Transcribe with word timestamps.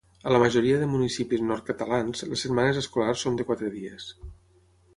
A 0.27 0.31
la 0.33 0.37
majoria 0.43 0.77
de 0.83 0.87
municipis 0.93 1.43
nord-catalans, 1.49 2.25
les 2.31 2.45
setmanes 2.47 2.81
escolars 2.83 3.27
són 3.27 3.39
de 3.41 3.49
quatre 3.51 3.73
dies. 3.79 4.09